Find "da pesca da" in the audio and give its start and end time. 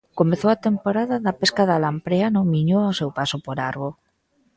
1.25-1.81